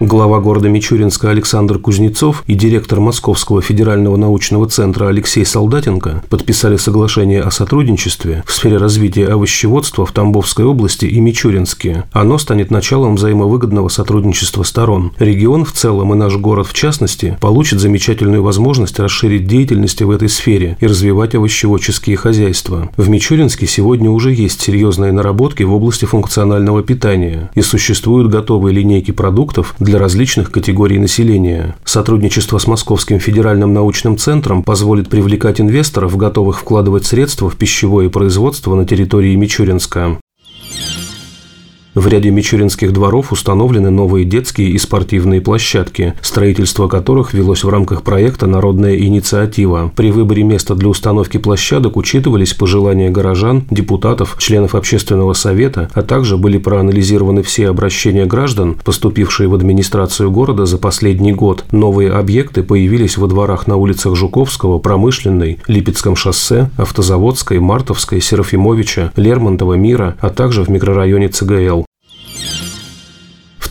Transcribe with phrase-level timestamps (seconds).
[0.00, 7.40] Глава города Мичуринска Александр Кузнецов и директор Московского федерального научного центра Алексей Солдатенко подписали соглашение
[7.40, 12.06] о сотрудничестве в сфере развития овощеводства в Тамбовской области и Мичуринске.
[12.10, 15.12] Оно станет началом взаимовыгодного сотрудничества сторон.
[15.20, 20.28] Регион в целом и наш город в частности получит замечательную возможность расширить деятельность в этой
[20.28, 22.90] сфере и развивать овощеводческие хозяйства.
[22.96, 29.12] В Мичуринске сегодня уже есть серьезные наработки в области функционального питания и существуют готовые линейки
[29.12, 31.76] продуктов для различных категорий населения.
[31.84, 38.74] Сотрудничество с Московским федеральным научным центром позволит привлекать инвесторов, готовых вкладывать средства в пищевое производство
[38.74, 40.18] на территории Мичуринска.
[41.94, 48.02] В ряде мичуринских дворов установлены новые детские и спортивные площадки, строительство которых велось в рамках
[48.02, 49.92] проекта «Народная инициатива».
[49.94, 56.36] При выборе места для установки площадок учитывались пожелания горожан, депутатов, членов общественного совета, а также
[56.36, 61.64] были проанализированы все обращения граждан, поступившие в администрацию города за последний год.
[61.70, 69.74] Новые объекты появились во дворах на улицах Жуковского, Промышленной, Липецком шоссе, Автозаводской, Мартовской, Серафимовича, Лермонтова,
[69.74, 71.83] Мира, а также в микрорайоне ЦГЛ.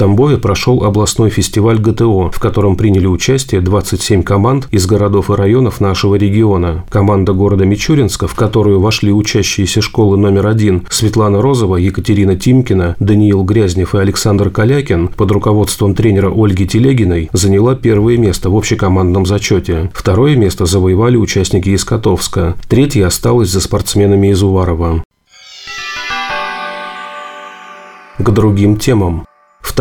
[0.00, 5.78] Тамбове прошел областной фестиваль ГТО, в котором приняли участие 27 команд из городов и районов
[5.78, 6.86] нашего региона.
[6.88, 13.42] Команда города Мичуринска, в которую вошли учащиеся школы номер один Светлана Розова, Екатерина Тимкина, Даниил
[13.42, 19.90] Грязнев и Александр Калякин под руководством тренера Ольги Телегиной заняла первое место в общекомандном зачете.
[19.92, 22.54] Второе место завоевали участники из Котовска.
[22.70, 25.04] Третье осталось за спортсменами из Уварова.
[28.16, 29.26] К другим темам.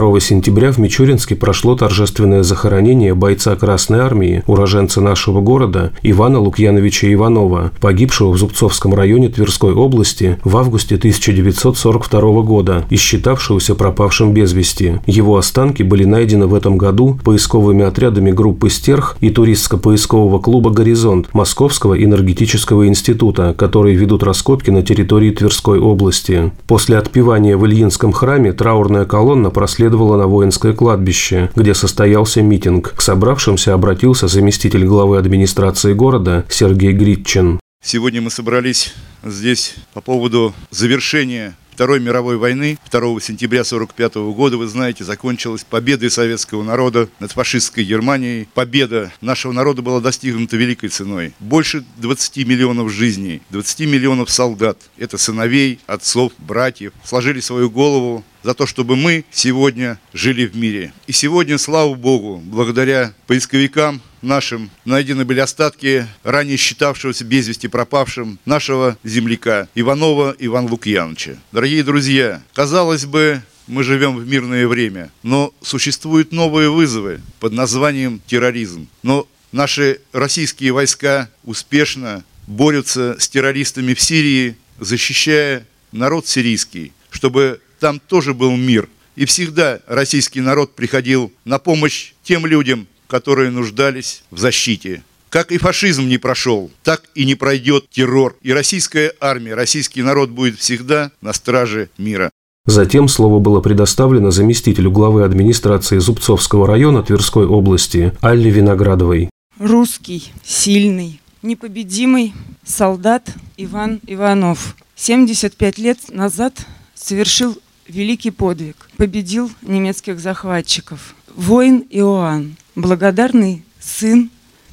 [0.00, 7.12] 2 сентября в Мичуринске прошло торжественное захоронение бойца Красной Армии, уроженца нашего города Ивана Лукьяновича
[7.12, 14.54] Иванова, погибшего в Зубцовском районе Тверской области в августе 1942 года и считавшегося пропавшим без
[14.54, 14.94] вести.
[15.04, 21.28] Его останки были найдены в этом году поисковыми отрядами группы «Стерх» и туристско-поискового клуба «Горизонт»
[21.34, 26.50] Московского энергетического института, которые ведут раскопки на территории Тверской области.
[26.66, 29.81] После отпевания в Ильинском храме траурная колонна проследовала
[30.16, 32.94] на воинское кладбище, где состоялся митинг.
[32.94, 37.60] К собравшимся обратился заместитель главы администрации города Сергей Гритчин.
[37.84, 38.94] Сегодня мы собрались
[39.24, 46.12] здесь по поводу завершения Второй мировой войны 2 сентября 1945 года, вы знаете, закончилась победой
[46.12, 48.46] советского народа над фашистской Германией.
[48.54, 51.32] Победа нашего народа была достигнута великой ценой.
[51.40, 54.78] Больше 20 миллионов жизней, 20 миллионов солдат.
[54.96, 56.92] Это сыновей, отцов, братьев.
[57.02, 60.92] Сложили свою голову за то, чтобы мы сегодня жили в мире.
[61.08, 68.38] И сегодня, слава Богу, благодаря поисковикам нашим найдены были остатки ранее считавшегося без вести пропавшим
[68.44, 71.38] нашего земляка Иванова Ивана Лукьяновича.
[71.52, 78.20] Дорогие друзья, казалось бы, мы живем в мирное время, но существуют новые вызовы под названием
[78.26, 78.88] терроризм.
[79.02, 88.00] Но наши российские войска успешно борются с террористами в Сирии, защищая народ сирийский, чтобы там
[88.00, 88.88] тоже был мир.
[89.14, 95.02] И всегда российский народ приходил на помощь тем людям, которые нуждались в защите.
[95.28, 98.38] Как и фашизм не прошел, так и не пройдет террор.
[98.40, 102.30] И российская армия, российский народ будет всегда на страже мира.
[102.64, 109.28] Затем слово было предоставлено заместителю главы администрации Зубцовского района Тверской области Алле Виноградовой.
[109.58, 112.32] Русский, сильный, непобедимый
[112.64, 113.28] солдат
[113.58, 116.54] Иван Иванов 75 лет назад
[116.94, 118.88] совершил великий подвиг.
[118.96, 121.14] Победил немецких захватчиков.
[121.36, 124.30] Воин Иоанн, благодарный сын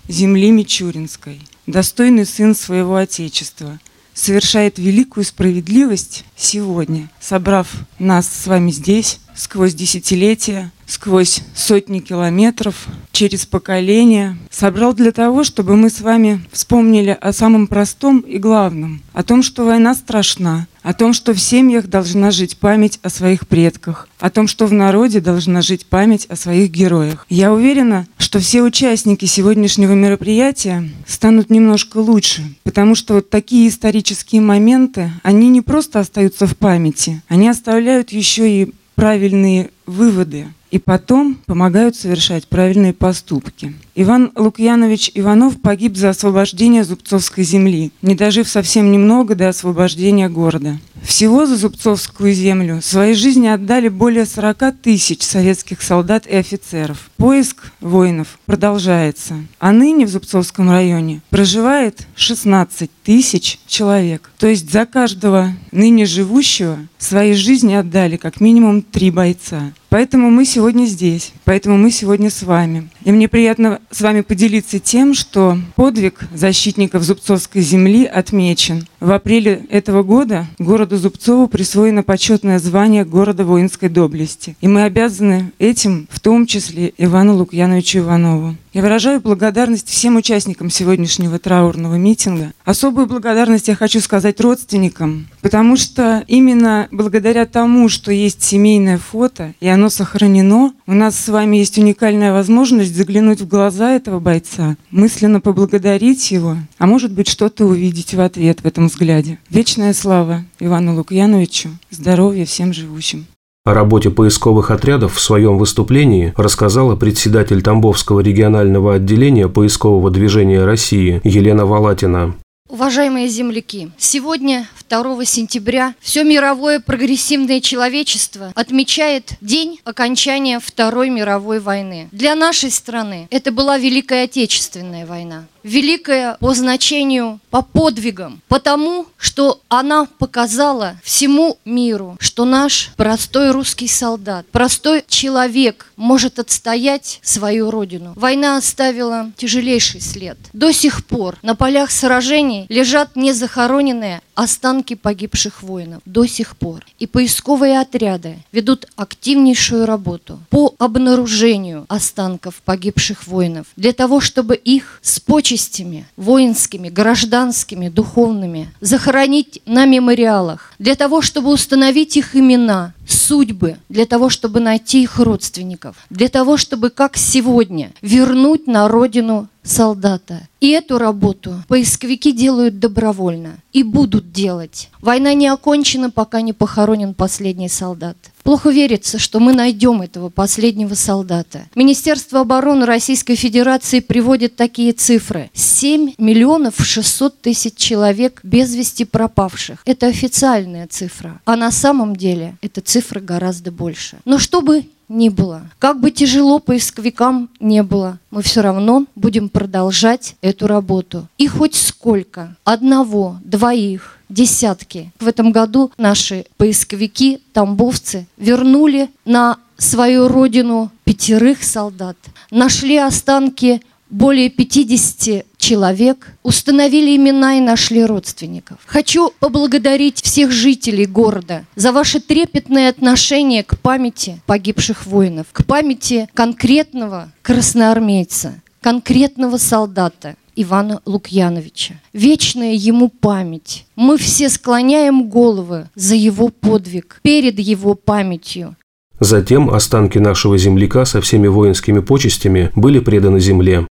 [0.10, 3.80] земли Мичуринской, достойный сын своего отечества,
[4.14, 13.46] совершает великую справедливость сегодня, собрав нас с вами здесь сквозь десятилетия, сквозь сотни километров, через
[13.46, 14.38] поколения.
[14.52, 19.42] Собрал для того, чтобы мы с вами вспомнили о самом простом и главном, о том,
[19.42, 24.30] что война страшна, о том, что в семьях должна жить память о своих предках, о
[24.30, 27.26] том, что в народе должна жить память о своих героях.
[27.30, 34.42] Я уверена, что все участники сегодняшнего мероприятия станут немножко лучше, потому что вот такие исторические
[34.42, 41.36] моменты, они не просто остаются в памяти, они оставляют еще и правильные выводы и потом
[41.46, 43.74] помогают совершать правильные поступки.
[43.96, 50.78] Иван Лукьянович Иванов погиб за освобождение Зубцовской земли, не дожив совсем немного до освобождения города.
[51.02, 57.10] Всего за Зубцовскую землю своей жизни отдали более 40 тысяч советских солдат и офицеров.
[57.18, 59.36] Поиск воинов продолжается.
[59.60, 64.30] А ныне в Зубцовском районе проживает 16 тысяч человек.
[64.38, 69.72] То есть за каждого ныне живущего своей жизни отдали как минимум три бойца.
[69.90, 72.90] Поэтому мы сегодня здесь, поэтому мы сегодня с вами.
[73.04, 78.86] И мне приятно с вами поделиться тем, что подвиг защитников Зубцовской земли отмечен.
[79.00, 84.56] В апреле этого года городу Зубцову присвоено почетное звание города воинской доблести.
[84.62, 88.56] И мы обязаны этим, в том числе Ивану Лукьяновичу Иванову.
[88.72, 92.54] Я выражаю благодарность всем участникам сегодняшнего траурного митинга.
[92.66, 99.56] Особую благодарность я хочу сказать родственникам, потому что именно благодаря тому, что есть семейное фото,
[99.60, 104.78] и оно сохранено, у нас с вами есть уникальная возможность заглянуть в глаза этого бойца,
[104.92, 109.40] мысленно поблагодарить его, а может быть что-то увидеть в ответ в этом взгляде.
[109.50, 113.26] Вечная слава Ивану Лукьяновичу, здоровья всем живущим.
[113.70, 121.22] О работе поисковых отрядов в своем выступлении рассказала председатель Тамбовского регионального отделения поискового движения России
[121.24, 122.34] Елена Валатина.
[122.68, 132.10] Уважаемые земляки, сегодня, 2 сентября, все мировое прогрессивное человечество отмечает день окончания Второй мировой войны.
[132.12, 139.62] Для нашей страны это была Великая Отечественная война великая по значению, по подвигам, потому что
[139.70, 148.14] она показала всему миру, что наш простой русский солдат, простой человек может отстоять свою родину.
[148.16, 150.38] Война оставила тяжелейший след.
[150.54, 156.02] До сих пор на полях сражений лежат незахороненные останки погибших воинов.
[156.06, 156.86] До сих пор.
[156.98, 165.00] И поисковые отряды ведут активнейшую работу по обнаружению останков погибших воинов, для того, чтобы их
[165.02, 173.76] с почестями воинскими, гражданскими, духовными, захоронить на мемориалах, для того, чтобы установить их имена, судьбы,
[173.90, 180.48] для того, чтобы найти их родственников, для того, чтобы, как сегодня, вернуть на родину солдата.
[180.60, 184.90] И эту работу поисковики делают добровольно и будут делать.
[185.02, 188.18] Война не окончена, пока не похоронен последний солдат.
[188.44, 191.68] Плохо верится, что мы найдем этого последнего солдата.
[191.76, 195.50] Министерство обороны Российской Федерации приводит такие цифры.
[195.54, 199.82] 7 миллионов 600 тысяч человек без вести пропавших.
[199.86, 201.40] Это официальная цифра.
[201.46, 204.18] А на самом деле эта цифра гораздо больше.
[204.26, 205.64] Но чтобы ни было.
[205.80, 211.28] Как бы тяжело поисковикам не было, мы все равно будем продолжать эту работу.
[211.38, 215.12] И хоть сколько, одного, двоих, десятки.
[215.20, 222.18] В этом году наши поисковики, тамбовцы, вернули на свою родину пятерых солдат.
[222.52, 228.78] Нашли останки более 50 человек, установили имена и нашли родственников.
[228.88, 236.28] Хочу поблагодарить всех жителей города за ваше трепетное отношение к памяти погибших воинов, к памяти
[236.34, 242.02] конкретного красноармейца, конкретного солдата, Ивана Лукьяновича.
[242.12, 243.86] Вечная ему память.
[243.96, 248.76] Мы все склоняем головы за его подвиг, перед его памятью.
[249.20, 253.88] Затем останки нашего земляка со всеми воинскими почестями были преданы земле.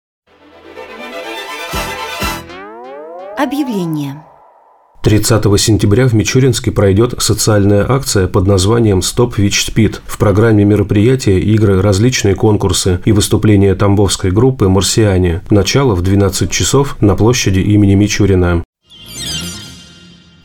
[3.38, 4.24] Объявление.
[5.04, 10.02] 30 сентября в Мичуринске пройдет социальная акция под названием «Стоп ВИЧ СПИД».
[10.08, 15.44] В программе мероприятия игры, различные конкурсы и выступления тамбовской группы «Марсиане».
[15.52, 18.64] Начало в 12 часов на площади имени Мичурина.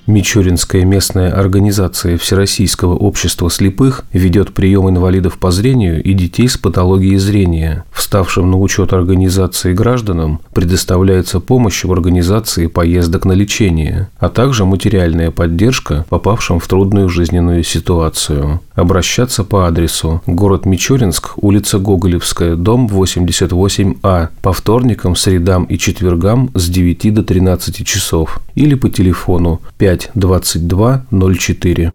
[0.09, 7.19] Мичуринская местная организация Всероссийского общества слепых ведет прием инвалидов по зрению и детей с патологией
[7.19, 7.85] зрения.
[7.93, 15.31] Вставшим на учет организации гражданам предоставляется помощь в организации поездок на лечение, а также материальная
[15.31, 18.61] поддержка попавшим в трудную жизненную ситуацию.
[18.75, 26.69] Обращаться по адресу город Мичуринск, улица Гоголевская, дом 88А, по вторникам, средам и четвергам с
[26.69, 31.93] 9 до 13 часов или по телефону 5 5 22 04.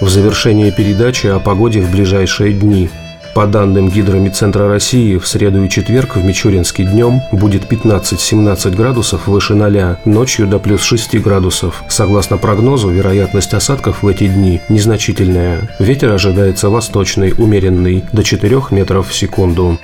[0.00, 2.88] В завершение передачи о погоде в ближайшие дни–
[3.34, 9.54] По данным Гидромедцентра России, в среду и четверг в Мичуринске днем будет 15-17 градусов выше
[9.54, 11.84] 0, ночью до плюс 6 градусов.
[11.88, 15.68] Согласно прогнозу, вероятность осадков в эти дни незначительная.
[15.78, 19.78] Ветер ожидается восточный, умеренный, до 4 метров в секунду.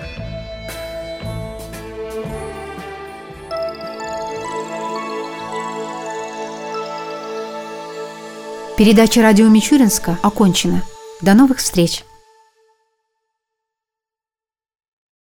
[8.76, 10.82] Передача радио Мичуринска окончена.
[11.22, 12.05] До новых встреч!